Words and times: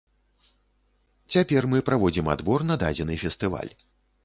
Цяпер 1.35 1.67
мы 1.75 1.83
праводзім 1.91 2.33
адбор 2.35 2.67
на 2.73 2.81
дадзены 2.87 3.21
фестываль. 3.27 3.71